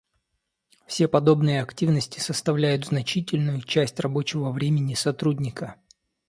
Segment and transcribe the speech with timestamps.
[0.87, 5.79] Все подобные активности составляют значительную часть рабочего времени сотрудника